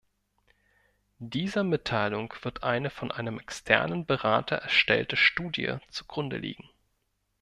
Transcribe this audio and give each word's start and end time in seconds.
Dieser 1.19 1.63
Mitteilung 1.63 2.33
wird 2.41 2.63
eine 2.63 2.89
von 2.89 3.11
einem 3.11 3.37
externen 3.39 4.07
Berater 4.07 4.55
erstellte 4.55 5.15
Studie 5.15 5.75
zugrunde 5.91 6.37
liegen. 6.39 6.67